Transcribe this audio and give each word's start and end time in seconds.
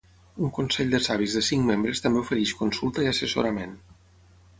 Un 0.45 0.51
Consell 0.57 0.93
de 0.95 0.99
Savis 1.07 1.35
de 1.39 1.43
cinc 1.47 1.67
membres 1.67 2.01
també 2.05 2.21
ofereix 2.21 2.53
consulta 2.63 3.05
i 3.05 3.11
assessorament. 3.11 3.77